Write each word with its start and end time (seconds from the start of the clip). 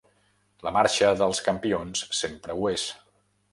La 0.67 0.71
marxa 0.77 1.09
dels 1.19 1.43
campions 1.49 2.03
sempre 2.23 2.59
ho 2.63 2.69
és. 2.75 2.89